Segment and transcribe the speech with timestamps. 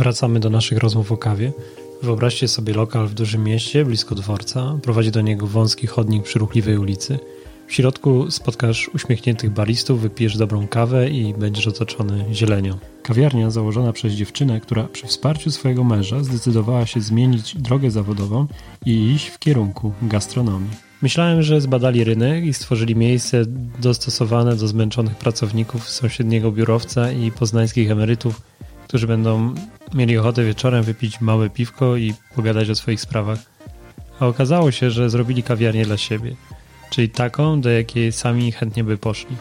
[0.00, 1.52] Wracamy do naszych rozmów o kawie.
[2.02, 4.78] Wyobraźcie sobie lokal w dużym mieście, blisko dworca.
[4.82, 7.18] Prowadzi do niego wąski chodnik przy ruchliwej ulicy.
[7.66, 12.78] W środku spotkasz uśmiechniętych baristów, wypijesz dobrą kawę i będziesz otoczony zielenią.
[13.02, 18.46] Kawiarnia założona przez dziewczynę, która przy wsparciu swojego męża zdecydowała się zmienić drogę zawodową
[18.86, 20.70] i iść w kierunku gastronomii.
[21.02, 23.42] Myślałem, że zbadali rynek i stworzyli miejsce
[23.80, 28.40] dostosowane do zmęczonych pracowników sąsiedniego biurowca i poznańskich emerytów,
[28.90, 29.54] którzy będą
[29.94, 33.38] mieli ochotę wieczorem wypić małe piwko i pogadać o swoich sprawach.
[34.20, 36.36] A okazało się, że zrobili kawiarnię dla siebie,
[36.90, 39.36] czyli taką, do jakiej sami chętnie by poszli.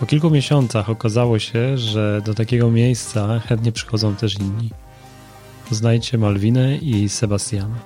[0.00, 4.70] Po kilku miesiącach okazało się, że do takiego miejsca chętnie przychodzą też inni.
[5.68, 7.78] Poznajcie Malwinę i Sebastiana.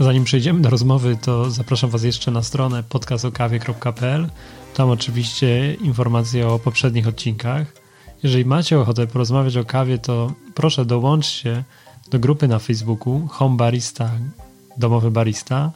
[0.00, 4.28] Zanim przejdziemy do rozmowy, to zapraszam Was jeszcze na stronę podcastokawie.pl.
[4.74, 7.83] Tam oczywiście informacje o poprzednich odcinkach.
[8.24, 11.64] Jeżeli macie ochotę porozmawiać o kawie, to proszę dołączcie
[12.10, 14.10] do grupy na Facebooku Home Barista,
[14.76, 15.70] domowy barista,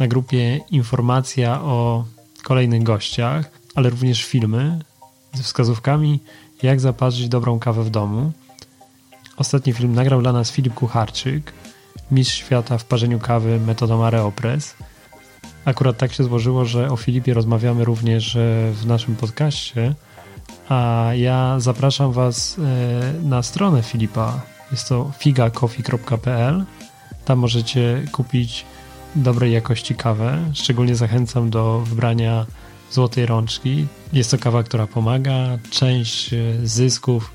[0.00, 2.04] na grupie informacja o
[2.42, 4.78] kolejnych gościach, ale również filmy
[5.32, 6.20] ze wskazówkami,
[6.62, 8.32] jak zaparzyć dobrą kawę w domu.
[9.36, 11.52] Ostatni film nagrał dla nas Filip Kucharczyk,
[12.10, 14.74] mistrz świata w parzeniu kawy metodą Areopress.
[15.64, 19.94] Akurat tak się złożyło, że o Filipie rozmawiamy również e, w naszym podcaście,
[20.68, 24.40] a ja zapraszam Was e, na stronę Filipa.
[24.70, 26.64] Jest to figacoffee.pl.
[27.24, 28.64] Tam możecie kupić
[29.14, 30.38] dobrej jakości kawę.
[30.54, 32.46] Szczególnie zachęcam do wybrania
[32.90, 33.86] złotej rączki.
[34.12, 35.58] Jest to kawa, która pomaga.
[35.70, 37.34] Część e, zysków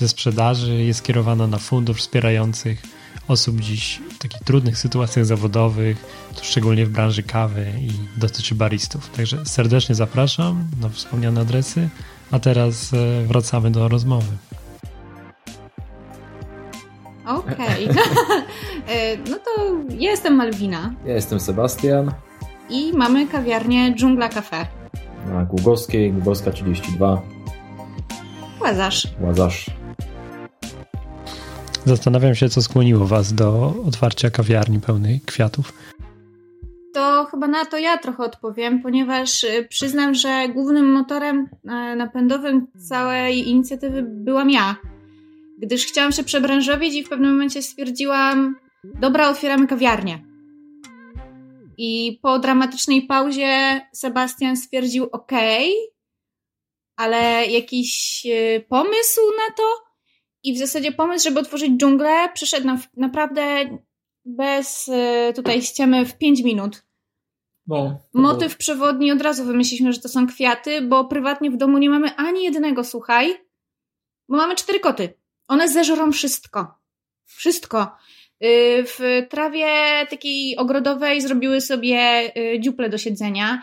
[0.00, 2.82] ze sprzedaży jest kierowana na fundusz wspierających
[3.28, 6.04] osób dziś w takich trudnych sytuacjach zawodowych,
[6.36, 9.10] to szczególnie w branży kawy i dotyczy baristów.
[9.10, 11.88] Także serdecznie zapraszam na wspomniane adresy,
[12.30, 14.32] a teraz e, wracamy do rozmowy.
[17.26, 17.90] Okej.
[17.90, 19.18] Okay.
[19.30, 19.50] no to
[19.98, 20.94] ja jestem Malwina.
[21.06, 22.12] Ja jestem Sebastian.
[22.70, 24.66] I mamy kawiarnię Dżungla Cafe.
[25.32, 27.22] Na Głogowskiej, Głogowska 32.
[28.60, 29.08] Łazarz.
[29.20, 29.66] Łazarz.
[31.84, 35.72] Zastanawiam się, co skłoniło Was do otwarcia kawiarni pełnej kwiatów.
[37.26, 43.48] Chyba na to ja trochę odpowiem, ponieważ y, przyznam, że głównym motorem e, napędowym całej
[43.48, 44.76] inicjatywy byłam ja.
[45.58, 50.24] Gdyż chciałam się przebranżowić i w pewnym momencie stwierdziłam, dobra, otwieramy kawiarnię.
[51.78, 55.32] I po dramatycznej pauzie Sebastian stwierdził, ok,
[56.96, 59.62] ale jakiś y, pomysł na to?
[60.42, 63.78] I w zasadzie pomysł, żeby otworzyć dżunglę, przyszedł nam naprawdę
[64.24, 66.85] bez y, tutaj ściemy w 5 minut.
[67.66, 68.58] No, Motyw było...
[68.58, 72.44] przewodni od razu wymyśliliśmy, że to są kwiaty, bo prywatnie w domu nie mamy ani
[72.44, 73.34] jednego, słuchaj,
[74.28, 75.14] bo mamy cztery koty.
[75.48, 76.74] One zeżrą wszystko.
[77.24, 77.96] Wszystko.
[78.44, 79.66] Y, w trawie
[80.10, 83.62] takiej ogrodowej zrobiły sobie y, dziuple do siedzenia.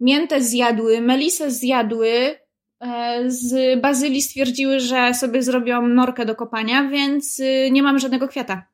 [0.00, 2.38] Miętę zjadły, melisę zjadły,
[2.80, 8.28] E, z Bazylii stwierdziły, że sobie zrobią norkę do kopania, więc y, nie mamy żadnego
[8.28, 8.66] kwiata.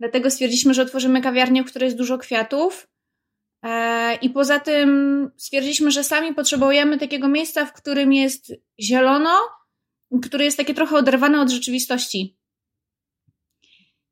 [0.00, 2.88] Dlatego stwierdziliśmy, że otworzymy kawiarnię, w której jest dużo kwiatów.
[3.62, 9.38] E, I poza tym stwierdziliśmy, że sami potrzebujemy takiego miejsca, w którym jest zielono,
[10.22, 12.38] które jest takie trochę oderwane od rzeczywistości.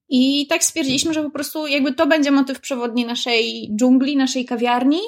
[0.09, 5.01] I tak stwierdziliśmy, że po prostu jakby to będzie motyw przewodni naszej dżungli, naszej kawiarni.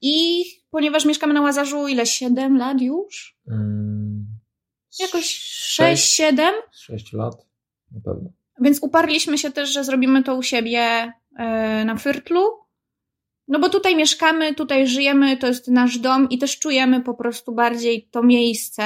[0.00, 2.06] I ponieważ mieszkamy na Łazarzu, ile?
[2.06, 3.38] 7 lat już?
[3.48, 4.26] Hmm.
[4.98, 6.54] Jakoś 6, 7?
[6.72, 7.46] 6 lat,
[7.92, 8.30] na pewno.
[8.60, 12.40] Więc uparliśmy się też, że zrobimy to u siebie yy, na Fyrtlu.
[13.48, 17.54] No bo tutaj mieszkamy, tutaj żyjemy, to jest nasz dom i też czujemy po prostu
[17.54, 18.82] bardziej to miejsce.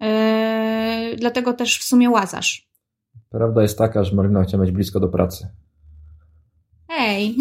[0.00, 2.68] Yy, dlatego też w sumie Łazarz.
[3.30, 5.48] Prawda jest taka, że Marina chciała mieć blisko do pracy.
[6.88, 7.36] Hej.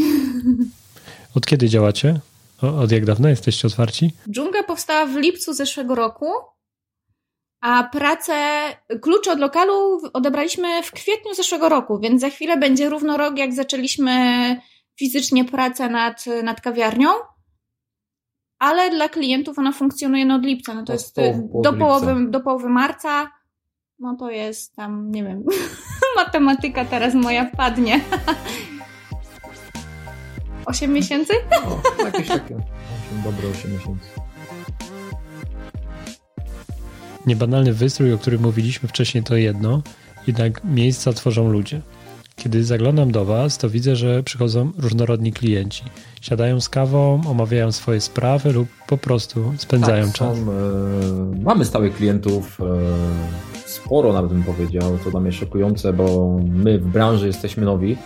[1.35, 2.19] Od kiedy działacie?
[2.61, 4.13] Od jak dawna jesteście otwarci?
[4.29, 6.31] Dżungla powstała w lipcu zeszłego roku,
[7.61, 8.33] a pracę,
[9.01, 13.53] klucze od lokalu odebraliśmy w kwietniu zeszłego roku, więc za chwilę będzie równo rok, jak
[13.53, 14.11] zaczęliśmy
[15.01, 17.09] fizycznie pracę nad, nad kawiarnią.
[18.59, 20.73] Ale dla klientów ona funkcjonuje no od lipca.
[20.73, 21.15] No to, jest
[21.63, 23.31] do, połowy, do połowy marca.
[23.99, 25.43] No to jest tam, nie wiem,
[26.17, 28.01] matematyka teraz moja wpadnie.
[30.65, 31.33] 8 miesięcy?
[31.65, 32.63] O, jakieś takie 8,
[33.23, 34.09] dobre 8 miesięcy.
[37.25, 39.81] Niebanalny wystrój, o którym mówiliśmy wcześniej, to jedno,
[40.27, 41.81] jednak miejsca tworzą ludzie.
[42.35, 45.83] Kiedy zaglądam do Was, to widzę, że przychodzą różnorodni klienci.
[46.21, 50.37] Siadają z kawą, omawiają swoje sprawy lub po prostu spędzają tak, czas.
[50.37, 52.65] Są, e, mamy stałych klientów, e,
[53.65, 57.97] sporo nawet bym powiedział, to dla mnie szokujące, bo my w branży jesteśmy nowi.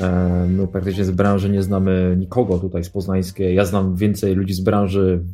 [0.00, 3.54] E, my praktycznie z branży nie znamy nikogo tutaj z poznańskiej.
[3.54, 5.24] Ja znam więcej ludzi z branży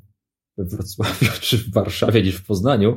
[0.59, 2.97] we Wrocławiu czy w Warszawie niż w Poznaniu.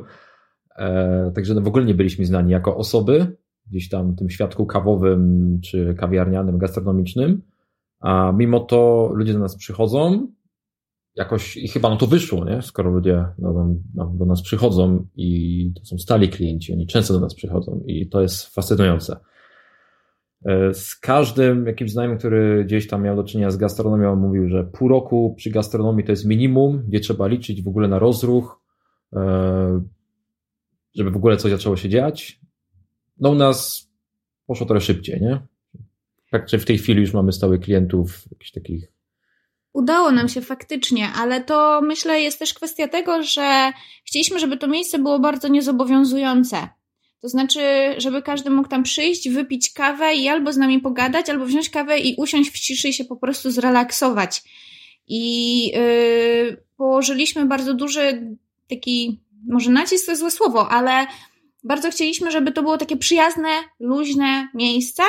[0.76, 3.36] E, także no w ogóle nie byliśmy znani jako osoby,
[3.70, 7.42] gdzieś tam tym świadku kawowym czy kawiarnianym, gastronomicznym.
[8.00, 10.28] A mimo to ludzie do nas przychodzą,
[11.14, 12.62] jakoś i chyba no to wyszło, nie?
[12.62, 17.20] skoro ludzie no, no, do nas przychodzą i to są stali klienci, oni często do
[17.20, 19.16] nas przychodzą i to jest fascynujące.
[20.44, 24.64] E, z każdym jakimś znajomym, który gdzieś tam miał do czynienia z gastronomią, mówił, że
[24.64, 28.60] pół roku przy gastronomii to jest minimum, gdzie trzeba liczyć w ogóle na rozruch,
[29.12, 29.82] e,
[30.94, 32.40] żeby w ogóle coś zaczęło się dziać.
[33.20, 33.88] No u nas
[34.46, 35.40] poszło trochę szybciej, nie?
[36.30, 38.92] Także w tej chwili już mamy stałych klientów, jakichś takich.
[39.72, 43.72] Udało nam się faktycznie, ale to myślę jest też kwestia tego, że
[44.04, 46.68] chcieliśmy, żeby to miejsce było bardzo niezobowiązujące.
[47.20, 47.60] To znaczy,
[47.98, 51.98] żeby każdy mógł tam przyjść, wypić kawę i albo z nami pogadać, albo wziąć kawę
[51.98, 54.42] i usiąść w ciszy i się po prostu zrelaksować.
[55.06, 58.36] I yy, położyliśmy bardzo duży
[58.70, 61.06] taki, może nacisk to jest złe słowo, ale
[61.64, 63.48] bardzo chcieliśmy, żeby to było takie przyjazne,
[63.80, 65.02] luźne miejsce,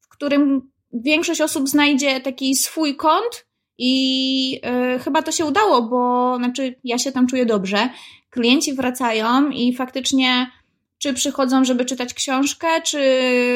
[0.00, 3.46] w którym większość osób znajdzie taki swój kąt
[3.78, 7.88] i yy, chyba to się udało, bo znaczy ja się tam czuję dobrze.
[8.30, 10.50] Klienci wracają i faktycznie
[10.98, 13.00] czy przychodzą, żeby czytać książkę, czy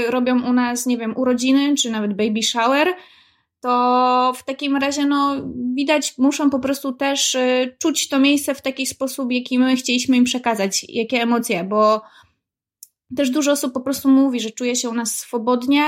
[0.08, 2.94] robią u nas, nie wiem, urodziny, czy nawet baby shower,
[3.62, 5.36] to w takim razie, no,
[5.74, 10.16] widać, muszą po prostu też y, czuć to miejsce w taki sposób, jaki my chcieliśmy
[10.16, 12.02] im przekazać, jakie emocje, bo
[13.16, 15.84] też dużo osób po prostu mówi, że czuje się u nas swobodnie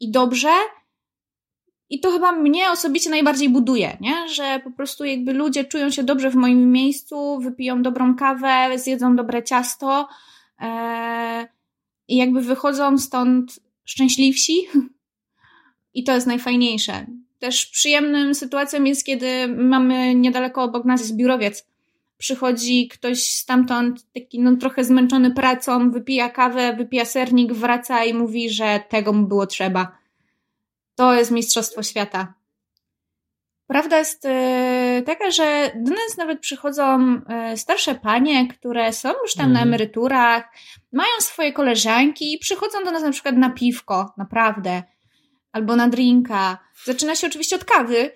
[0.00, 0.52] i dobrze.
[1.90, 4.28] I to chyba mnie osobiście najbardziej buduje, nie?
[4.28, 9.16] że po prostu jakby ludzie czują się dobrze w moim miejscu, wypiją dobrą kawę, zjedzą
[9.16, 10.08] dobre ciasto,
[10.60, 11.48] E,
[12.08, 14.54] i jakby wychodzą stąd szczęśliwsi.
[15.98, 17.06] I to jest najfajniejsze.
[17.38, 21.66] Też przyjemnym sytuacją jest, kiedy mamy niedaleko obok nas jest biurowiec.
[22.18, 28.50] Przychodzi ktoś stamtąd, taki no, trochę zmęczony pracą, wypija kawę, wypija sernik, wraca i mówi,
[28.50, 29.98] że tego mu było trzeba.
[30.94, 32.34] To jest mistrzostwo świata.
[33.66, 39.34] Prawda jest e, taka, że do nas nawet przychodzą e, starsze panie, które są już
[39.34, 39.68] tam na mhm.
[39.68, 40.48] emeryturach,
[40.92, 44.82] mają swoje koleżanki i przychodzą do nas na przykład na piwko, naprawdę,
[45.52, 46.58] albo na drinka.
[46.84, 48.10] Zaczyna się oczywiście od kawy,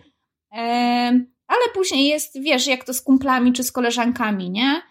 [1.46, 4.82] ale później jest, wiesz, jak to z kumplami czy z koleżankami, nie?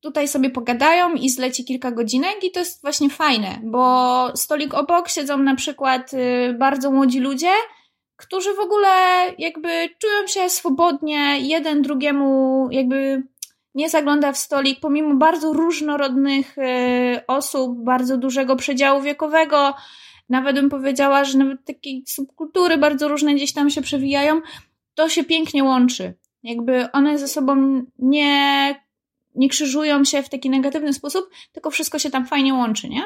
[0.00, 5.08] Tutaj sobie pogadają i zleci kilka godzinek i to jest właśnie fajne, bo stolik obok
[5.08, 7.52] siedzą na przykład y, bardzo młodzi ludzie,
[8.16, 8.88] którzy w ogóle
[9.38, 13.22] jakby czują się swobodnie, jeden drugiemu jakby
[13.74, 16.62] nie zagląda w stolik, pomimo bardzo różnorodnych y,
[17.26, 19.74] osób, bardzo dużego przedziału wiekowego,
[20.28, 24.40] nawet bym powiedziała, że nawet takie subkultury bardzo różne gdzieś tam się przewijają,
[24.94, 26.14] to się pięknie łączy.
[26.42, 28.74] Jakby one ze sobą nie,
[29.34, 33.02] nie krzyżują się w taki negatywny sposób, tylko wszystko się tam fajnie łączy, nie?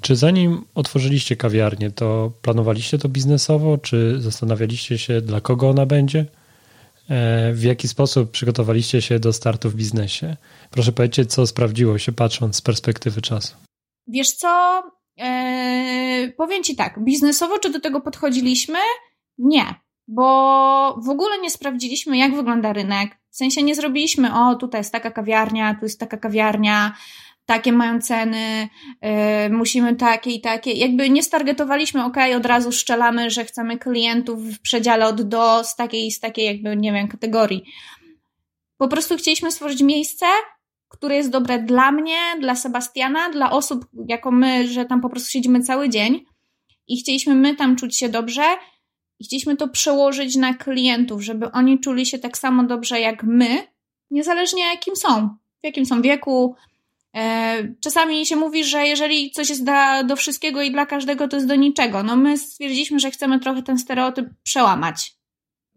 [0.00, 6.26] Czy zanim otworzyliście kawiarnię, to planowaliście to biznesowo, czy zastanawialiście się, dla kogo ona będzie?
[7.08, 10.36] E, w jaki sposób przygotowaliście się do startu w biznesie?
[10.70, 13.56] Proszę powiedzieć, co sprawdziło się patrząc z perspektywy czasu.
[14.06, 14.82] Wiesz co?
[15.16, 18.78] Eee, powiem Ci tak, biznesowo czy do tego podchodziliśmy?
[19.38, 19.74] Nie,
[20.08, 23.18] bo w ogóle nie sprawdziliśmy, jak wygląda rynek.
[23.30, 26.96] W sensie nie zrobiliśmy, o, tutaj jest taka kawiarnia, tu jest taka kawiarnia,
[27.46, 28.68] takie mają ceny,
[29.02, 29.10] yy,
[29.50, 30.72] musimy takie i takie.
[30.72, 35.76] Jakby nie stargetowaliśmy, ok, od razu szczelamy, że chcemy klientów w przedziale od do z
[35.76, 37.64] takiej z takiej jakby, nie wiem, kategorii.
[38.76, 40.26] Po prostu chcieliśmy stworzyć miejsce,
[40.92, 45.30] które jest dobre dla mnie, dla Sebastiana, dla osób jako my, że tam po prostu
[45.30, 46.24] siedzimy cały dzień
[46.88, 48.44] i chcieliśmy my tam czuć się dobrze
[49.18, 53.66] i chcieliśmy to przełożyć na klientów, żeby oni czuli się tak samo dobrze jak my,
[54.10, 55.28] niezależnie jakim są,
[55.62, 56.56] w jakim są wieku,
[57.16, 61.36] E, czasami się mówi, że jeżeli coś jest da, do wszystkiego i dla każdego, to
[61.36, 62.02] jest do niczego.
[62.02, 65.16] No my stwierdziliśmy, że chcemy trochę ten stereotyp przełamać.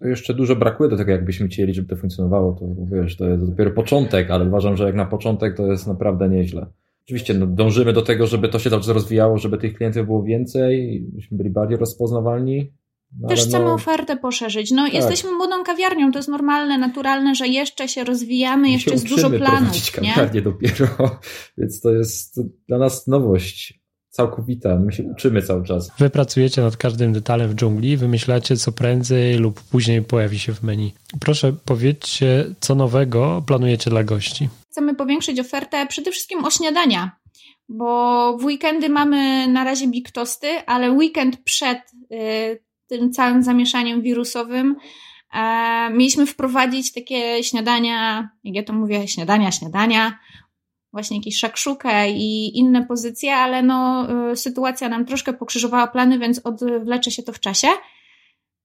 [0.02, 2.54] Jeszcze dużo brakuje do tego, jakbyśmy chcieli, żeby to funkcjonowało.
[2.54, 6.30] To wiesz, to jest dopiero początek, ale uważam, że jak na początek to jest naprawdę
[6.30, 6.66] nieźle.
[7.06, 11.04] Oczywiście no, dążymy do tego, żeby to się dobrze rozwijało, żeby tych klientów było więcej,
[11.10, 12.72] żebyśmy byli bardziej rozpoznawalni,
[13.20, 14.72] no, Też chcemy no, ofertę poszerzyć.
[14.72, 14.94] No, tak.
[14.94, 19.92] jesteśmy młodą kawiarnią, to jest normalne, naturalne, że jeszcze się rozwijamy, jeszcze jest dużo planów.
[19.92, 20.42] kawiarnię nie?
[20.42, 20.88] dopiero,
[21.58, 23.85] więc to jest dla nas nowość
[24.16, 24.76] całkowita.
[24.76, 25.92] My się uczymy cały czas.
[26.00, 30.64] Wy pracujecie nad każdym detalem w dżungli, wymyślacie co prędzej lub później pojawi się w
[30.64, 30.94] menu.
[31.20, 34.50] Proszę powiedzcie, co nowego planujecie dla gości?
[34.72, 37.12] Chcemy powiększyć ofertę przede wszystkim o śniadania,
[37.70, 41.80] bo w weekendy mamy na razie big tosty, ale weekend przed
[42.12, 44.76] y, tym całym zamieszaniem wirusowym
[45.34, 50.20] e, mieliśmy wprowadzić takie śniadania, jak ja to mówię, śniadania, śniadania,
[50.96, 56.42] właśnie jakieś szakszukę i inne pozycje, ale no, y, sytuacja nam troszkę pokrzyżowała plany, więc
[56.44, 57.68] odwlecze się to w czasie.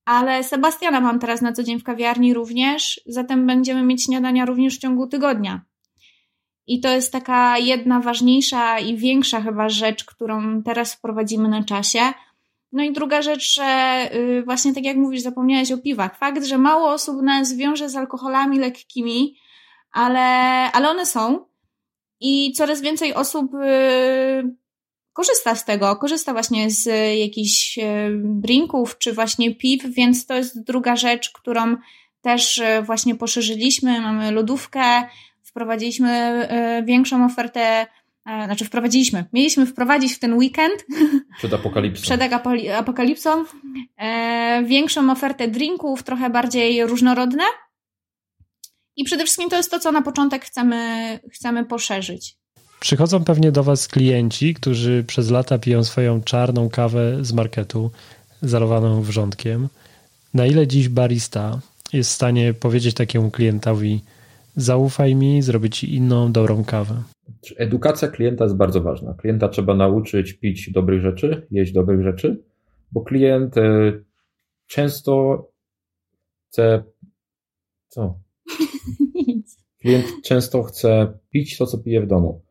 [0.05, 4.77] Ale Sebastiana mam teraz na co dzień w kawiarni również, zatem będziemy mieć śniadania również
[4.77, 5.65] w ciągu tygodnia.
[6.67, 12.01] I to jest taka jedna ważniejsza i większa chyba rzecz, którą teraz wprowadzimy na czasie.
[12.73, 16.19] No i druga rzecz, że y, właśnie tak jak mówisz, zapomniałeś o piwach.
[16.19, 19.37] Fakt, że mało osób nas wiąże z alkoholami lekkimi,
[19.93, 20.21] ale,
[20.73, 21.50] ale one są
[22.21, 24.57] i coraz więcej osób y,
[25.13, 26.87] korzysta z tego, korzysta właśnie z
[27.19, 27.83] jakichś y,
[28.25, 31.77] drinków czy właśnie piw, więc to jest druga rzecz, którą
[32.23, 34.01] też właśnie poszerzyliśmy.
[34.01, 35.03] Mamy lodówkę,
[35.43, 36.49] wprowadziliśmy
[36.87, 37.87] większą ofertę
[38.45, 40.87] znaczy wprowadziliśmy, mieliśmy wprowadzić w ten weekend.
[41.39, 42.21] Przed apokalipsą, przed
[42.79, 43.45] apokalipsą
[43.97, 47.45] e, większą ofertę drinków, trochę bardziej różnorodne
[49.01, 52.37] i przede wszystkim to jest to, co na początek chcemy, chcemy poszerzyć.
[52.81, 57.91] Przychodzą pewnie do Was klienci, którzy przez lata piją swoją czarną kawę z marketu,
[58.43, 59.69] zalowaną wrzątkiem.
[60.35, 61.61] Na ile dziś barista
[61.93, 64.01] jest w stanie powiedzieć takiemu klientowi:
[64.57, 67.03] Zaufaj mi, zrobię ci inną, dobrą kawę?
[67.57, 69.15] Edukacja klienta jest bardzo ważna.
[69.15, 72.43] Klienta trzeba nauczyć pić dobrych rzeczy, jeść dobrych rzeczy,
[72.93, 73.93] bo klient e,
[74.67, 75.45] często
[76.49, 76.83] chce.
[77.89, 78.30] Co?
[79.81, 82.43] Klient często chce pić to, co pije w domu.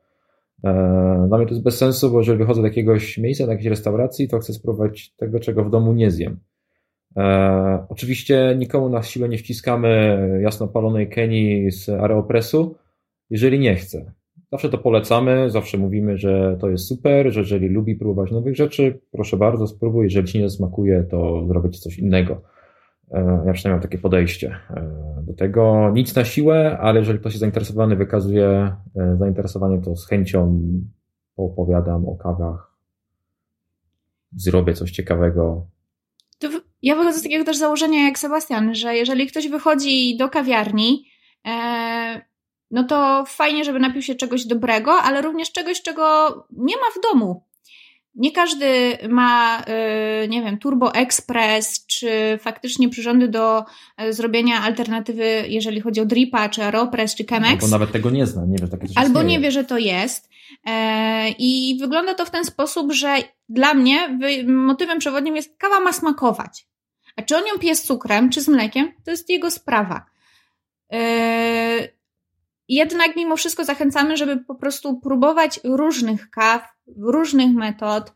[0.64, 3.70] E, dla mnie to jest bez sensu, bo jeżeli wychodzę do jakiegoś miejsca, do jakiejś
[3.70, 6.40] restauracji, to chcę spróbować tego, czego w domu nie zjem.
[7.18, 12.76] E, oczywiście nikomu na siłę nie wciskamy jasnopalonej Kenii z Aeropressu,
[13.30, 14.14] jeżeli nie chce.
[14.52, 19.00] Zawsze to polecamy, zawsze mówimy, że to jest super, że jeżeli lubi próbować nowych rzeczy,
[19.12, 20.04] proszę bardzo, spróbuj.
[20.04, 22.42] Jeżeli ci nie smakuje, to zrobić coś innego.
[23.12, 25.92] E, ja przynajmniej mam takie podejście e, do tego.
[25.94, 30.62] Nic na siłę, ale jeżeli ktoś jest zainteresowany, wykazuje e, zainteresowanie, to z chęcią
[31.38, 32.78] opowiadam o kawach,
[34.36, 35.68] zrobię coś ciekawego.
[36.82, 41.06] Ja wychodzę z takiego też założenia jak Sebastian, że jeżeli ktoś wychodzi do kawiarni,
[42.72, 46.04] no to fajnie, żeby napił się czegoś dobrego, ale również czegoś, czego
[46.52, 47.44] nie ma w domu.
[48.16, 49.62] Nie każdy ma,
[50.24, 53.66] y, nie wiem, Turbo Express, czy faktycznie przyrządy do
[53.98, 57.54] e, zrobienia alternatywy, jeżeli chodzi o Dripa, czy Aeropress, czy Chemex.
[57.54, 59.28] Albo nawet tego nie zna, nie wie, że takie coś Albo istnieje.
[59.28, 60.30] nie wie, że to jest.
[60.66, 63.18] E, I wygląda to w ten sposób, że
[63.50, 66.68] dla mnie motywem przewodnim jest kawa ma smakować.
[67.16, 70.06] A czy on ją pije z cukrem, czy z mlekiem, to jest jego sprawa.
[70.94, 71.99] E,
[72.70, 76.64] jednak mimo wszystko zachęcamy, żeby po prostu próbować różnych kaw,
[76.98, 78.14] różnych metod,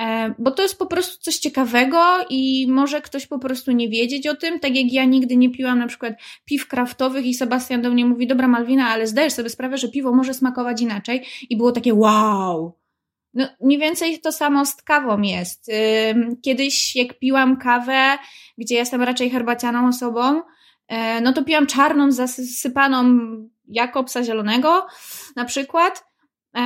[0.00, 4.26] e, bo to jest po prostu coś ciekawego i może ktoś po prostu nie wiedzieć
[4.26, 7.90] o tym, tak jak ja nigdy nie piłam na przykład piw kraftowych i Sebastian do
[7.90, 11.72] mnie mówi, dobra Malwina, ale zdajesz sobie sprawę, że piwo może smakować inaczej i było
[11.72, 12.78] takie wow!
[13.34, 15.70] No, mniej więcej to samo z kawą jest.
[16.42, 18.18] Kiedyś jak piłam kawę,
[18.58, 20.42] gdzie jestem raczej herbacianą osobą,
[20.88, 23.04] e, no to piłam czarną, zasypaną
[23.68, 24.86] Jakobsa Zielonego
[25.36, 26.04] na przykład,
[26.56, 26.58] e,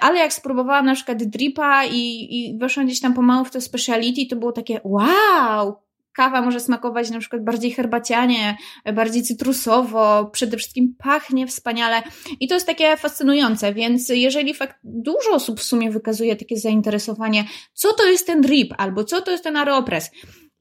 [0.00, 4.26] ale jak spróbowałam na przykład dripa i, i weszłam gdzieś tam pomału w to speciality,
[4.26, 5.82] to było takie wow,
[6.12, 8.56] kawa może smakować na przykład bardziej herbacianie,
[8.94, 12.02] bardziej cytrusowo, przede wszystkim pachnie wspaniale.
[12.40, 17.44] I to jest takie fascynujące, więc jeżeli fakt, dużo osób w sumie wykazuje takie zainteresowanie,
[17.72, 20.10] co to jest ten drip albo co to jest ten aeropress,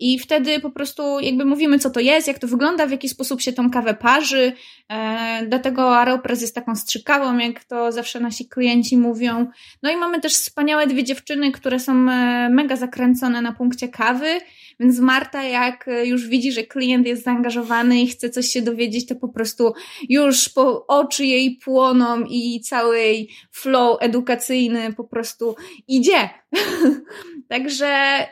[0.01, 3.41] i wtedy po prostu jakby mówimy, co to jest, jak to wygląda, w jaki sposób
[3.41, 4.53] się tą kawę parzy.
[4.89, 9.47] E, dlatego Aeropress jest taką strzykawą, jak to zawsze nasi klienci mówią.
[9.83, 14.39] No i mamy też wspaniałe dwie dziewczyny, które są e, mega zakręcone na punkcie kawy,
[14.79, 19.15] więc Marta, jak już widzi, że klient jest zaangażowany i chce coś się dowiedzieć, to
[19.15, 19.73] po prostu
[20.09, 25.55] już po oczy jej płoną i cały flow edukacyjny po prostu
[25.87, 26.29] idzie.
[27.49, 28.27] Także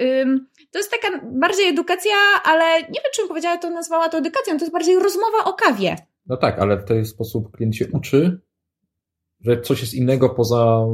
[0.71, 4.57] to jest taka bardziej edukacja, ale nie wiem, czy bym powiedziała, to nazwała to edukacją,
[4.57, 5.95] to jest bardziej rozmowa o kawie.
[6.25, 8.41] No tak, ale w ten sposób klient się uczy,
[9.41, 10.85] że coś jest innego poza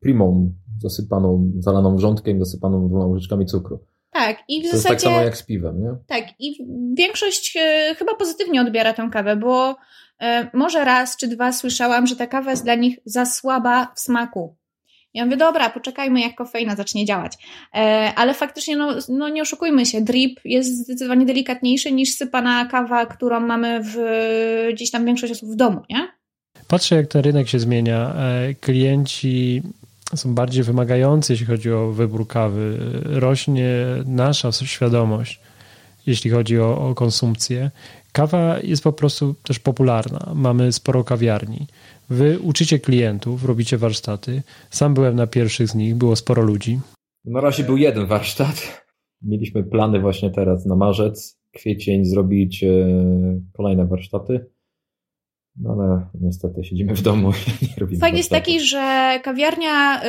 [0.00, 3.84] primą zasypaną, zalaną wrzątkiem, zasypaną dwoma łyżeczkami cukru.
[4.10, 4.94] Tak, i w to zasadzie.
[4.94, 5.90] jest tak samo jak z piwem, nie?
[6.06, 6.66] Tak, i
[6.98, 9.76] większość e, chyba pozytywnie odbiera tę kawę, bo
[10.20, 14.00] e, może raz czy dwa słyszałam, że ta kawa jest dla nich za słaba w
[14.00, 14.56] smaku.
[15.14, 17.32] Ja mówię, dobra, poczekajmy, jak kofeina zacznie działać.
[17.74, 17.78] E,
[18.16, 23.40] ale faktycznie, no, no nie oszukujmy się, drip jest zdecydowanie delikatniejszy niż sypana kawa, którą
[23.40, 23.96] mamy w,
[24.74, 26.08] gdzieś tam większość osób w domu, nie?
[26.68, 28.14] Patrzę, jak ten rynek się zmienia.
[28.14, 29.62] E, klienci
[30.16, 32.78] są bardziej wymagający, jeśli chodzi o wybór kawy.
[33.04, 33.68] Rośnie
[34.06, 35.40] nasza świadomość,
[36.06, 37.70] jeśli chodzi o, o konsumpcję.
[38.12, 40.32] Kawa jest po prostu też popularna.
[40.34, 41.66] Mamy sporo kawiarni.
[42.10, 44.42] Wy uczycie klientów, robicie warsztaty.
[44.70, 46.80] Sam byłem na pierwszych z nich, było sporo ludzi.
[47.24, 48.84] Na razie był jeden warsztat.
[49.22, 52.68] Mieliśmy plany właśnie teraz na marzec, kwiecień zrobić e,
[53.52, 54.46] kolejne warsztaty.
[55.56, 60.00] No ale niestety siedzimy w domu i nie robimy Fakt jest taki, że kawiarnia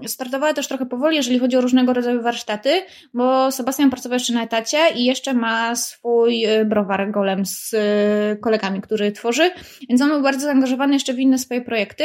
[0.00, 2.70] yy, startowała też trochę powoli, jeżeli chodzi o różnego rodzaju warsztaty,
[3.14, 8.40] bo Sebastian pracował jeszcze na etacie i jeszcze ma swój y, browar golem z y,
[8.40, 9.50] kolegami, który tworzy,
[9.88, 12.04] więc on był bardzo zaangażowany jeszcze w inne swoje projekty.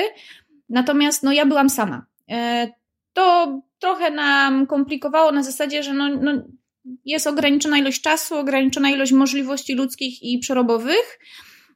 [0.69, 2.05] Natomiast no ja byłam sama.
[2.27, 2.35] Yy,
[3.13, 6.31] to trochę nam komplikowało na zasadzie, że no, no
[7.05, 11.19] jest ograniczona ilość czasu, ograniczona ilość możliwości ludzkich i przerobowych.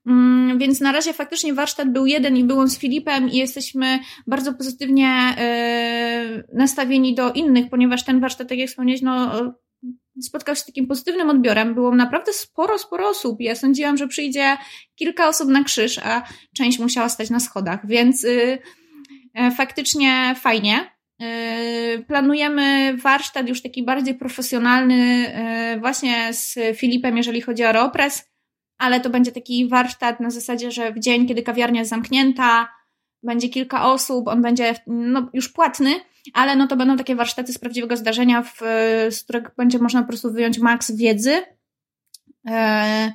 [0.07, 4.53] Mm, więc na razie faktycznie warsztat był jeden i byłem z Filipem i jesteśmy bardzo
[4.53, 9.31] pozytywnie e, nastawieni do innych, ponieważ ten warsztat, tak jak wspomniałeś, no,
[10.21, 11.73] spotkał się z takim pozytywnym odbiorem.
[11.73, 13.41] Było naprawdę sporo, sporo osób.
[13.41, 14.57] Ja sądziłam, że przyjdzie
[14.95, 16.23] kilka osób na krzyż, a
[16.57, 18.57] część musiała stać na schodach, więc y,
[19.33, 20.95] e, faktycznie fajnie.
[21.21, 25.31] E, planujemy warsztat już taki bardziej profesjonalny,
[25.79, 28.34] właśnie z Filipem, jeżeli chodzi o Aeropress
[28.77, 32.67] ale to będzie taki warsztat na zasadzie, że w dzień, kiedy kawiarnia jest zamknięta,
[33.23, 35.95] będzie kilka osób, on będzie no, już płatny,
[36.33, 38.59] ale no to będą takie warsztaty z prawdziwego zdarzenia, w,
[39.09, 41.43] z których będzie można po prostu wyjąć maks wiedzy.
[42.47, 43.13] E,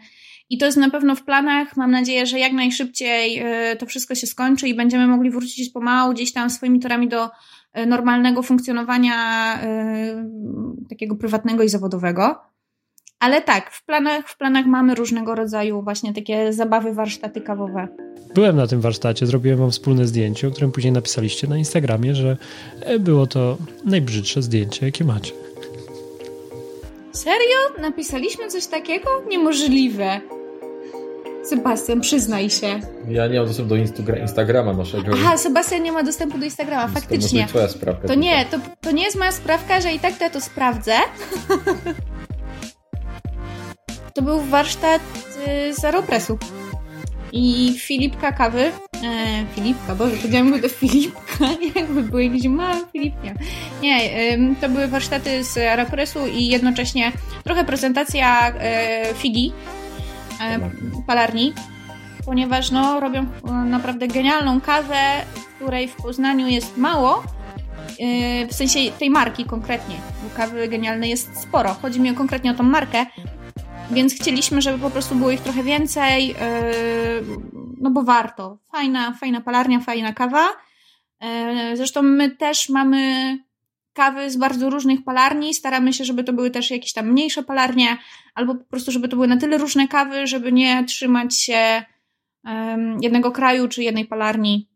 [0.50, 1.76] I to jest na pewno w planach.
[1.76, 6.12] Mam nadzieję, że jak najszybciej e, to wszystko się skończy i będziemy mogli wrócić pomału
[6.12, 7.30] gdzieś tam swoimi torami do
[7.72, 9.58] e, normalnego funkcjonowania
[10.88, 12.40] takiego prywatnego i zawodowego.
[13.20, 17.88] Ale tak, w planach, w planach mamy różnego rodzaju właśnie takie zabawy, warsztaty kawowe.
[18.34, 22.36] Byłem na tym warsztacie, zrobiłem wam wspólne zdjęcie, o którym później napisaliście na Instagramie, że
[22.80, 25.32] e, było to najbrzydsze zdjęcie, jakie macie.
[27.12, 27.58] Serio?
[27.80, 29.08] Napisaliśmy coś takiego?
[29.28, 30.20] Niemożliwe.
[31.44, 32.80] Sebastian, przyznaj się.
[33.08, 33.76] Ja nie mam dostępu do
[34.16, 35.12] Instagrama naszego.
[35.12, 37.42] Aha, Sebastian nie ma dostępu do Instagrama, faktycznie.
[37.42, 38.08] To twoja sprawka.
[38.08, 40.92] To nie, to, to nie jest moja sprawka, że i tak to ja to sprawdzę.
[44.14, 45.02] to był warsztat
[45.68, 46.38] y, z Aeropressu.
[47.32, 48.72] I Filipka kawy, e,
[49.54, 51.44] Filipka, Boże, powiedziałam do Filipka,
[51.76, 53.34] jakby były jakieś małe Filipnie.
[53.82, 57.12] Nie, y, to były warsztaty z Aeropressu i jednocześnie
[57.44, 59.52] trochę prezentacja e, figi,
[60.40, 60.70] e,
[61.06, 61.52] palarni,
[62.24, 63.26] ponieważ no, robią
[63.64, 64.96] naprawdę genialną kawę,
[65.56, 67.22] której w Poznaniu jest mało,
[68.00, 71.74] e, w sensie tej marki konkretnie, bo kawy genialnej jest sporo.
[71.82, 73.06] Chodzi mi konkretnie o tą markę,
[73.92, 76.34] więc chcieliśmy, żeby po prostu było ich trochę więcej, yy,
[77.80, 78.58] no bo warto.
[78.72, 80.48] Fajna, fajna palarnia, fajna kawa.
[81.20, 83.38] Yy, zresztą my też mamy
[83.92, 85.54] kawy z bardzo różnych palarni.
[85.54, 87.98] Staramy się, żeby to były też jakieś tam mniejsze palarnie,
[88.34, 91.82] albo po prostu, żeby to były na tyle różne kawy, żeby nie trzymać się
[93.00, 94.68] jednego kraju czy jednej palarni.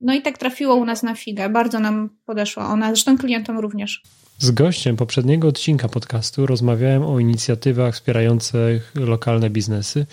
[0.00, 1.48] No i tak trafiło u nas na figę.
[1.48, 4.02] Bardzo nam podeszła ona, zresztą klientom również.
[4.40, 10.06] Z gościem poprzedniego odcinka podcastu rozmawiałem o inicjatywach wspierających lokalne biznesy.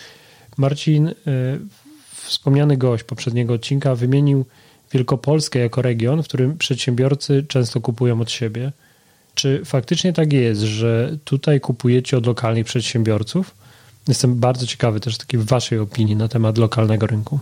[0.57, 1.13] Marcin, y,
[2.11, 4.45] wspomniany gość poprzedniego odcinka, wymienił
[4.91, 8.71] Wielkopolskę jako region, w którym przedsiębiorcy często kupują od siebie.
[9.35, 13.55] Czy faktycznie tak jest, że tutaj kupujecie od lokalnych przedsiębiorców?
[14.07, 17.39] Jestem bardzo ciekawy też takiej waszej opinii na temat lokalnego rynku.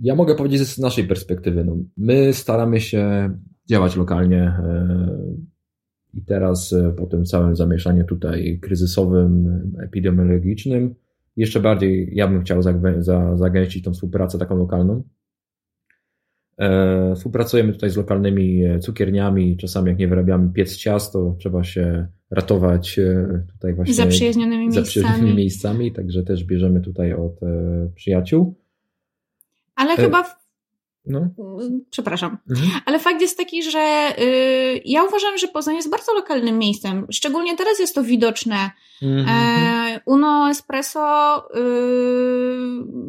[0.00, 1.64] Ja mogę powiedzieć z naszej perspektywy.
[1.64, 3.30] No, my staramy się
[3.66, 4.42] działać lokalnie.
[4.42, 4.98] E,
[6.14, 10.94] I teraz e, po tym całym zamieszaniu tutaj kryzysowym, epidemiologicznym,
[11.36, 12.62] jeszcze bardziej ja bym chciał
[13.34, 15.02] zagęścić tą współpracę taką lokalną.
[16.58, 19.56] E, współpracujemy tutaj z lokalnymi cukierniami.
[19.56, 23.00] Czasami jak nie wyrabiamy piec ciast, to trzeba się ratować
[23.52, 25.92] tutaj właśnie zaprzyjaźnionymi, zaprzyjaźnionymi miejscami.
[25.92, 27.40] Także też bierzemy tutaj od
[27.94, 28.54] przyjaciół.
[29.74, 30.43] Ale chyba
[31.06, 31.28] no.
[31.90, 32.38] Przepraszam.
[32.50, 32.70] Mhm.
[32.86, 37.06] Ale fakt jest taki, że y, ja uważam, że Poznań jest bardzo lokalnym miejscem.
[37.12, 38.70] Szczególnie teraz jest to widoczne.
[39.02, 39.26] Mhm.
[39.28, 41.60] E, Uno Espresso y,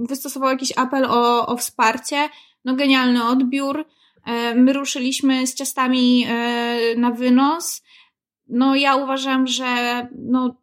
[0.08, 2.30] wystosował jakiś apel o, o wsparcie.
[2.66, 3.86] No genialny odbiór.
[4.26, 7.84] E, my ruszyliśmy z ciastami e, na wynos.
[8.48, 9.66] No ja uważam, że
[10.20, 10.56] no,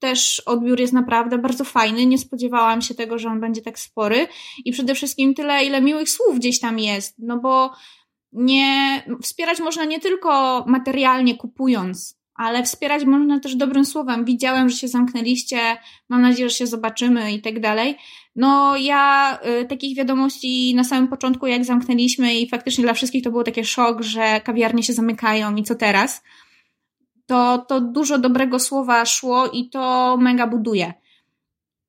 [0.00, 2.06] też odbiór jest naprawdę bardzo fajny.
[2.06, 4.26] Nie spodziewałam się tego, że on będzie tak spory.
[4.64, 7.14] I przede wszystkim tyle, ile miłych słów gdzieś tam jest.
[7.18, 7.72] No bo
[8.32, 14.24] nie, wspierać można nie tylko materialnie kupując, ale wspierać można też dobrym słowem.
[14.24, 15.58] Widziałem, że się zamknęliście,
[16.08, 17.96] mam nadzieję, że się zobaczymy i tak dalej.
[18.36, 23.30] No ja y, takich wiadomości na samym początku, jak zamknęliśmy i faktycznie dla wszystkich to
[23.30, 26.22] było takie szok, że kawiarnie się zamykają i co teraz,
[27.30, 30.94] to, to dużo dobrego słowa szło i to mega buduje.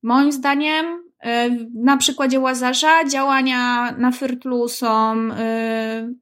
[0.04, 6.16] Moim zdaniem y, na przykładzie Łazarza działania na Fyrtlu są y,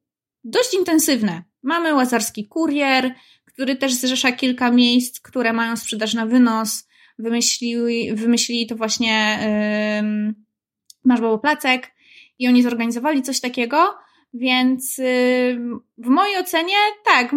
[0.43, 1.43] dość intensywne.
[1.63, 3.13] Mamy łazarski kurier,
[3.45, 6.87] który też zrzesza kilka miejsc, które mają sprzedaż na wynos.
[7.17, 9.39] Wymyślili, wymyślili to właśnie
[11.05, 11.91] yy, Placek
[12.39, 13.97] i oni zorganizowali coś takiego,
[14.33, 14.97] więc
[15.97, 17.35] w mojej ocenie tak,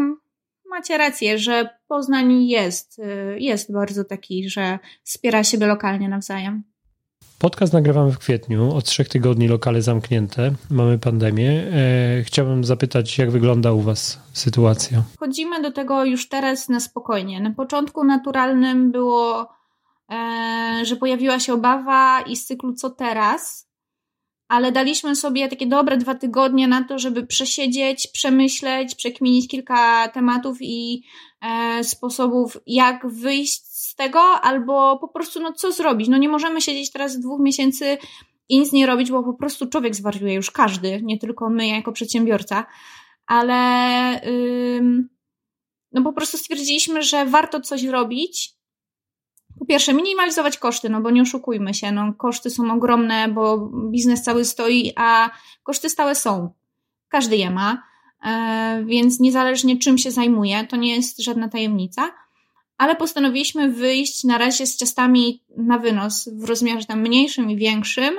[0.73, 6.63] macie rację, że Poznań jest, yy, jest bardzo taki, że wspiera siebie lokalnie nawzajem.
[7.39, 11.51] Podcast nagrywamy w kwietniu, od trzech tygodni lokale zamknięte, mamy pandemię.
[11.51, 15.03] E, chciałbym zapytać, jak wygląda u Was sytuacja?
[15.21, 17.41] Chodzimy do tego już teraz na spokojnie.
[17.41, 19.49] Na początku naturalnym było,
[20.13, 23.69] e, że pojawiła się obawa i z cyklu co teraz,
[24.53, 30.59] ale daliśmy sobie takie dobre dwa tygodnie na to, żeby przesiedzieć, przemyśleć, przekminić kilka tematów
[30.61, 31.03] i
[31.41, 36.09] e, sposobów, jak wyjść z tego, albo po prostu, no co zrobić?
[36.09, 37.99] No nie możemy siedzieć teraz dwóch miesięcy
[38.49, 41.93] i nic nie robić, bo po prostu człowiek zwariuje, już każdy, nie tylko my jako
[41.93, 42.67] przedsiębiorca,
[43.27, 44.21] ale
[45.93, 48.55] no po prostu stwierdziliśmy, że warto coś robić.
[49.59, 54.23] Po pierwsze, minimalizować koszty, no bo nie oszukujmy się, no koszty są ogromne, bo biznes
[54.23, 55.31] cały stoi, a
[55.63, 56.53] koszty stałe są.
[57.09, 57.83] Każdy je ma,
[58.25, 62.11] e, więc niezależnie czym się zajmuje, to nie jest żadna tajemnica
[62.83, 68.15] ale postanowiliśmy wyjść na razie z ciastami na wynos w rozmiarze tam mniejszym i większym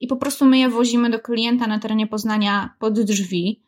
[0.00, 3.62] i po prostu my je wozimy do klienta na terenie Poznania pod drzwi.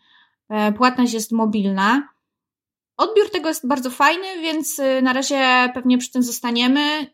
[0.49, 2.09] E, płatność jest mobilna.
[2.97, 7.07] Odbiór tego jest bardzo fajny, więc y, na razie pewnie przy tym zostaniemy.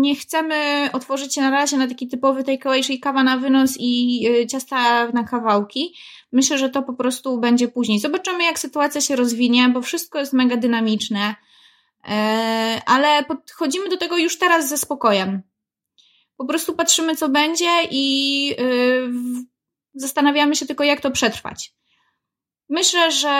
[0.00, 4.22] Nie chcemy otworzyć się na razie na taki typowy takeaway, czyli kawa na wynos i
[4.28, 5.94] y, ciasta na kawałki.
[6.32, 8.00] Myślę, że to po prostu będzie później.
[8.00, 11.34] Zobaczymy, jak sytuacja się rozwinie, bo wszystko jest mega dynamiczne.
[12.08, 15.42] E, ale podchodzimy do tego już teraz ze spokojem.
[16.36, 19.08] Po prostu patrzymy, co będzie i y,
[19.94, 21.72] zastanawiamy się tylko, jak to przetrwać.
[22.68, 23.30] Myślę, że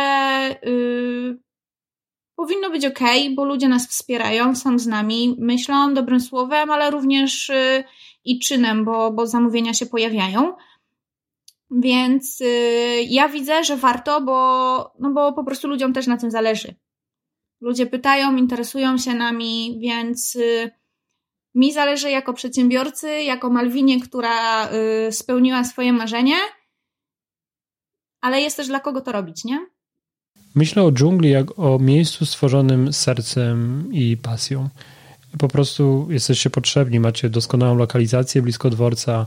[2.37, 3.01] powinno być ok,
[3.35, 7.85] bo ludzie nas wspierają, są z nami, myślą dobrym słowem, ale również y,
[8.25, 10.57] i czynem, bo, bo zamówienia się pojawiają.
[11.71, 12.43] Więc
[13.09, 16.75] ja widzę, że warto, bo, no bo po prostu ludziom też na tym zależy.
[17.61, 20.71] Ludzie pytają, interesują się nami, więc y,
[21.55, 26.37] mi zależy jako przedsiębiorcy, jako Malwinie, która y, spełniła swoje marzenie,
[28.21, 29.67] ale jest też dla kogo to robić, nie?
[30.57, 34.69] Myślę o dżungli jak o miejscu stworzonym sercem i pasją.
[35.39, 39.27] Po prostu jesteście potrzebni, macie doskonałą lokalizację blisko dworca.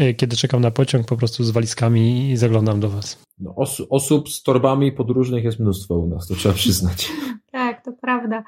[0.00, 3.22] Y, kiedy czekam na pociąg, po prostu z walizkami i zaglądam do Was.
[3.38, 7.12] No, os osób z torbami podróżnych jest mnóstwo u nas, to trzeba przyznać.
[7.52, 8.44] tak, to prawda.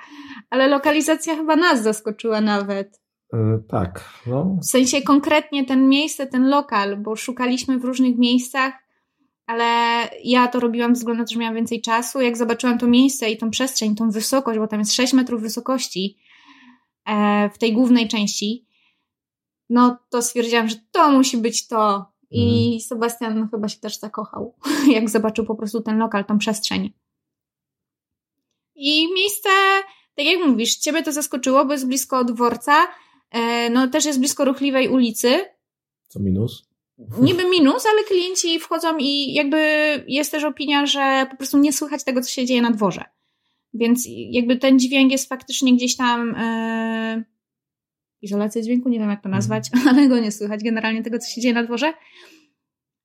[0.50, 3.00] Ale lokalizacja chyba nas zaskoczyła nawet.
[3.32, 4.04] Yy, tak.
[4.26, 4.58] No.
[4.62, 8.83] W sensie konkretnie ten miejsce, ten lokal, bo szukaliśmy w różnych miejscach,
[9.46, 9.64] ale
[10.24, 12.20] ja to robiłam ze względu na to, że miałam więcej czasu.
[12.20, 16.18] Jak zobaczyłam to miejsce i tą przestrzeń, tą wysokość, bo tam jest 6 metrów wysokości
[17.06, 18.66] e, w tej głównej części,
[19.70, 22.14] no to stwierdziłam, że to musi być to.
[22.30, 22.80] I mhm.
[22.80, 24.54] Sebastian chyba się też zakochał,
[24.94, 26.92] jak zobaczył po prostu ten lokal, tą przestrzeń.
[28.74, 29.48] I miejsce,
[30.14, 32.86] tak jak mówisz, ciebie to zaskoczyło, bo jest blisko dworca,
[33.30, 35.44] e, no też jest blisko ruchliwej ulicy.
[36.08, 36.73] Co minus?
[36.98, 39.58] Niby minus, ale klienci wchodzą i jakby
[40.08, 43.04] jest też opinia, że po prostu nie słychać tego, co się dzieje na dworze.
[43.74, 47.24] Więc jakby ten dźwięk jest faktycznie gdzieś tam e,
[48.22, 49.88] izolacja dźwięku, nie wiem jak to nazwać, mhm.
[49.96, 51.92] ale go nie słychać generalnie tego, co się dzieje na dworze.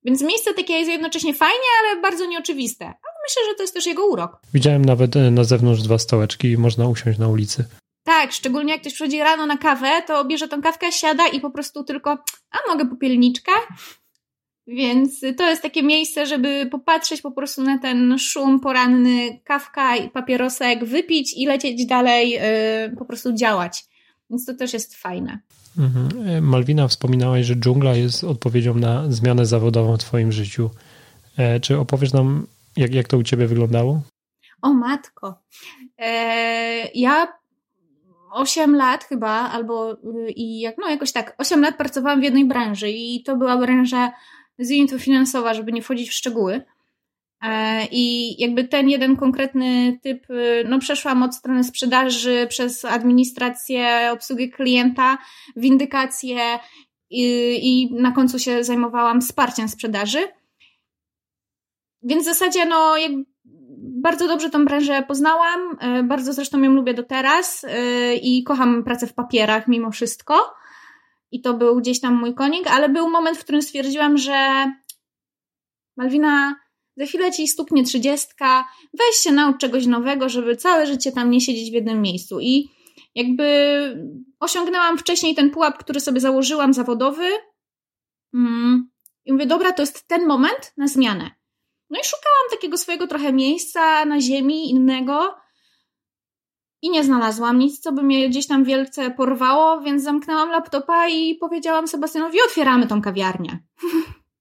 [0.04, 2.86] Więc miejsce takie jest jednocześnie fajnie, ale bardzo nieoczywiste.
[2.86, 4.42] Ale myślę, że to jest też jego urok.
[4.54, 7.66] Widziałem nawet e, na zewnątrz dwa stołeczki i można usiąść na ulicy.
[8.10, 11.52] Tak, szczególnie jak ktoś przychodzi rano na kawę, to bierze tą kawkę, siada i po
[11.52, 12.18] prostu tylko,
[12.52, 13.52] a mogę popielniczkę?
[14.68, 20.10] Więc to jest takie miejsce, żeby popatrzeć po prostu na ten szum poranny, kawka i
[20.10, 23.86] papierosek, wypić i lecieć dalej, yy, po prostu działać.
[24.30, 25.40] Więc to też jest fajne.
[25.78, 26.44] Mhm.
[26.46, 30.70] Malwina, wspominałaś, że dżungla jest odpowiedzią na zmianę zawodową w Twoim życiu.
[31.38, 34.02] E, czy opowiesz nam, jak, jak to u Ciebie wyglądało?
[34.62, 35.42] O matko.
[35.98, 37.39] E, ja
[38.32, 39.98] 8 lat chyba, albo
[40.36, 44.12] i jak, no jakoś tak, 8 lat pracowałam w jednej branży i to była branża,
[44.60, 46.62] nazwijmy to finansowa, żeby nie wchodzić w szczegóły.
[47.44, 50.28] E, I jakby ten jeden konkretny typ,
[50.66, 55.18] no przeszłam od strony sprzedaży przez administrację, obsługę klienta,
[55.56, 56.60] windykację
[57.10, 57.24] i,
[57.62, 60.20] i na końcu się zajmowałam wsparciem sprzedaży.
[62.04, 63.12] Więc w zasadzie, no, jak
[63.82, 68.84] bardzo dobrze tą branżę poznałam, e, bardzo zresztą ją lubię do teraz e, i kocham
[68.84, 70.54] pracę w papierach mimo wszystko.
[71.32, 74.66] I to był gdzieś tam mój konik, ale był moment, w którym stwierdziłam, że
[75.98, 76.56] Malwina,
[76.98, 81.42] za chwilę ci stuknie trzydziestka, weź się naucz czegoś nowego, żeby całe życie tam nie
[81.42, 82.40] siedzieć w jednym miejscu.
[82.40, 82.70] I
[83.16, 83.46] jakby
[84.40, 87.26] osiągnęłam wcześniej ten pułap, który sobie założyłam zawodowy.
[88.34, 88.90] Mm,
[89.26, 91.39] I mówię, dobra, to jest ten moment na zmianę.
[91.90, 95.36] No i szukałam takiego swojego trochę miejsca na ziemi innego
[96.82, 101.36] i nie znalazłam nic, co by mnie gdzieś tam wielce porwało, więc zamknęłam laptopa i
[101.36, 103.60] powiedziałam Sebastianowi, otwieramy tą kawiarnię.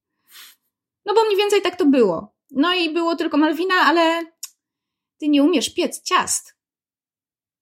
[1.07, 2.35] no bo mniej więcej tak to było.
[2.51, 4.25] No i było tylko Malwina, ale
[5.19, 6.57] ty nie umiesz piec ciast.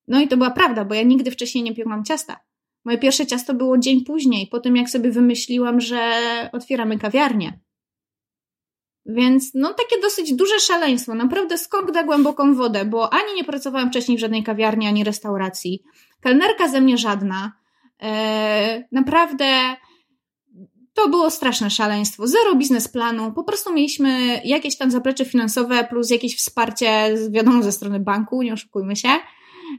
[0.09, 2.41] No i to była prawda, bo ja nigdy wcześniej nie piekłam ciasta.
[2.85, 6.21] Moje pierwsze ciasto było dzień później, po tym jak sobie wymyśliłam, że
[6.53, 7.61] otwieramy kawiarnię.
[9.09, 13.91] Więc no takie dosyć duże szaleństwo, naprawdę skok na głęboką wodę, bo ani nie pracowałam
[13.91, 15.83] wcześniej w żadnej kawiarni, ani restauracji.
[16.21, 17.53] Kelnerka ze mnie żadna.
[18.01, 19.77] Eee, naprawdę
[20.95, 22.27] to było straszne szaleństwo.
[22.27, 23.33] Zero biznesplanu.
[23.33, 28.53] Po prostu mieliśmy jakieś tam zaplecze finansowe plus jakieś wsparcie, wiadomo, ze strony banku, nie
[28.53, 29.09] oszukujmy się.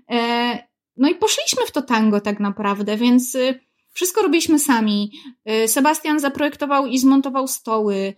[0.07, 0.59] Eee,
[0.97, 3.59] no i poszliśmy w to tango tak naprawdę, więc y,
[3.93, 5.11] wszystko robiliśmy sami.
[5.49, 8.13] Y, Sebastian zaprojektował i zmontował stoły.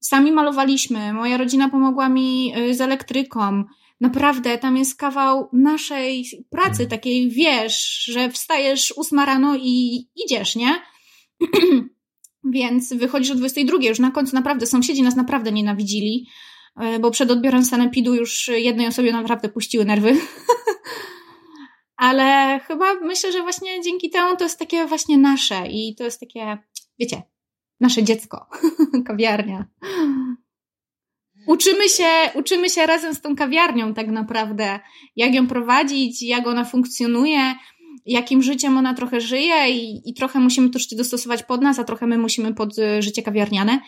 [0.00, 3.64] Sami malowaliśmy, moja rodzina pomogła mi y, z elektryką.
[4.00, 6.90] Naprawdę, tam jest kawał naszej pracy, mm.
[6.90, 10.82] takiej wiesz, że wstajesz ósma rano i idziesz, nie?
[12.44, 16.26] Więc wychodzisz o 22, już na końcu naprawdę sąsiedzi nas naprawdę nienawidzili,
[16.96, 20.16] y, bo przed odbiorem sanepidu już jednej osobie naprawdę puściły nerwy.
[21.96, 26.20] Ale chyba myślę, że właśnie dzięki temu to jest takie właśnie nasze i to jest
[26.20, 26.58] takie,
[26.98, 27.22] wiecie,
[27.80, 28.46] nasze dziecko,
[29.06, 29.64] kawiarnia.
[31.46, 34.80] Uczymy się, uczymy się razem z tą kawiarnią tak naprawdę,
[35.16, 37.54] jak ją prowadzić, jak ona funkcjonuje,
[38.06, 41.84] jakim życiem ona trochę żyje i, i trochę musimy to życie dostosować pod nas, a
[41.84, 43.80] trochę my musimy pod y, życie kawiarniane.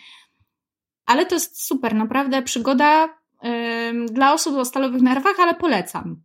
[1.07, 3.09] Ale to jest super, naprawdę przygoda
[3.42, 3.50] yy,
[4.07, 6.22] dla osób o stalowych nerwach, ale polecam.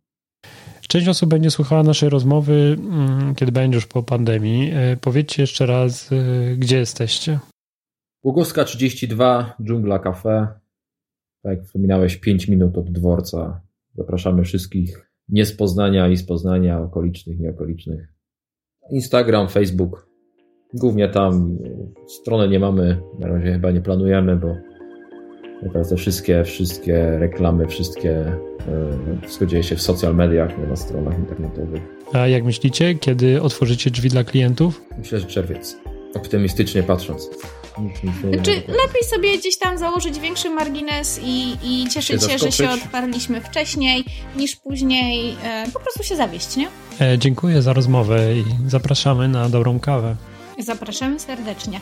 [0.88, 4.72] Część osób będzie słuchała naszej rozmowy, mm, kiedy będzie już po pandemii.
[4.92, 7.38] Y, powiedzcie jeszcze raz, y, gdzie jesteście?
[8.24, 10.48] Ługowska 32, Dżungla Cafe.
[11.42, 13.60] Tak jak wspominałeś, 5 minut od dworca.
[13.94, 18.08] Zapraszamy wszystkich nie z Poznania i z Poznania, okolicznych, nieokolicznych.
[18.90, 20.08] Instagram, Facebook.
[20.74, 21.58] Głównie tam.
[22.06, 24.56] Stronę nie mamy, na razie chyba nie planujemy, bo
[25.72, 30.76] teraz te wszystkie, wszystkie reklamy, wszystkie, e, wszystko dzieje się w social mediach, nie na
[30.76, 31.82] stronach internetowych.
[32.12, 34.84] A jak myślicie, kiedy otworzycie drzwi dla klientów?
[34.98, 35.76] Myślę, że czerwiec.
[36.14, 37.30] Optymistycznie patrząc.
[38.42, 43.40] Czy lepiej sobie gdzieś tam założyć większy margines i, i cieszyć się, że się odparliśmy
[43.40, 44.04] wcześniej
[44.36, 46.68] niż później e, po prostu się zawieść, nie?
[47.00, 50.16] E, dziękuję za rozmowę i zapraszamy na dobrą kawę.
[50.58, 51.80] Zapraszamy serdecznie.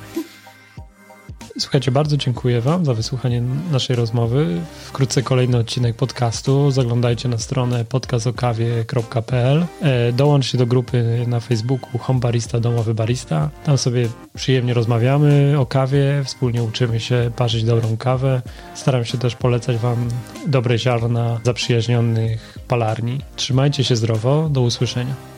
[1.59, 3.43] Słuchajcie, bardzo dziękuję Wam za wysłuchanie
[3.73, 4.61] naszej rozmowy.
[4.85, 6.71] Wkrótce kolejny odcinek podcastu.
[6.71, 9.67] Zaglądajcie na stronę podcastokawie.pl.
[9.83, 13.51] E, dołączcie do grupy na Facebooku Home Barista Domowy Barista.
[13.65, 18.43] Tam sobie przyjemnie rozmawiamy o kawie, wspólnie uczymy się parzyć dobrą kawę.
[18.75, 20.09] Staram się też polecać Wam
[20.47, 23.21] dobre ziarna zaprzyjaźnionych palarni.
[23.37, 25.36] Trzymajcie się zdrowo, do usłyszenia.